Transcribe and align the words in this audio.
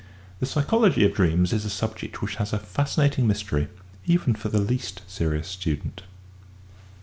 The 0.39 0.47
psychology 0.47 1.05
of 1.05 1.13
dreams 1.13 1.53
is 1.53 1.63
a 1.63 1.69
subject 1.69 2.23
which 2.23 2.37
has 2.37 2.53
a 2.53 2.57
fascinating 2.57 3.27
mystery, 3.27 3.67
even 4.07 4.33
for 4.33 4.49
the 4.49 4.57
least 4.57 5.03
serious 5.05 5.47
student. 5.49 6.01